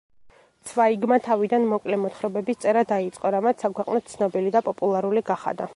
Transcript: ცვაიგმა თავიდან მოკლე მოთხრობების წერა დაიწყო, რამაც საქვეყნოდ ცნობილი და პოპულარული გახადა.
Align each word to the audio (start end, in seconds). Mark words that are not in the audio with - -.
ცვაიგმა 0.69 1.17
თავიდან 1.27 1.67
მოკლე 1.73 1.99
მოთხრობების 2.05 2.59
წერა 2.67 2.85
დაიწყო, 2.93 3.33
რამაც 3.37 3.63
საქვეყნოდ 3.67 4.13
ცნობილი 4.15 4.55
და 4.59 4.67
პოპულარული 4.71 5.29
გახადა. 5.33 5.69